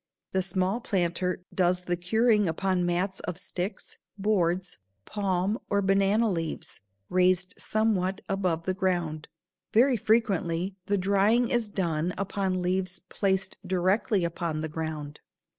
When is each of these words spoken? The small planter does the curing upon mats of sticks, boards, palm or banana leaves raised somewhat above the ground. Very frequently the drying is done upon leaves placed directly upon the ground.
The 0.31 0.41
small 0.41 0.79
planter 0.81 1.43
does 1.53 1.83
the 1.83 1.95
curing 1.95 2.47
upon 2.49 2.87
mats 2.87 3.19
of 3.19 3.37
sticks, 3.37 3.99
boards, 4.17 4.79
palm 5.05 5.59
or 5.69 5.79
banana 5.83 6.27
leaves 6.27 6.81
raised 7.07 7.53
somewhat 7.59 8.21
above 8.27 8.63
the 8.63 8.73
ground. 8.73 9.27
Very 9.73 9.97
frequently 9.97 10.75
the 10.87 10.97
drying 10.97 11.49
is 11.51 11.69
done 11.69 12.13
upon 12.17 12.63
leaves 12.63 12.97
placed 13.09 13.57
directly 13.63 14.25
upon 14.25 14.61
the 14.61 14.69
ground. 14.69 15.19